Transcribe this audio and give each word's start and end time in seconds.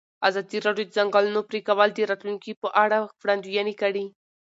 ازادي 0.27 0.57
راډیو 0.65 0.85
د 0.87 0.89
د 0.91 0.95
ځنګلونو 0.97 1.39
پرېکول 1.49 1.89
د 1.93 1.99
راتلونکې 2.11 2.51
په 2.61 2.67
اړه 2.83 2.97
وړاندوینې 3.21 3.73
کړې. 3.81 4.05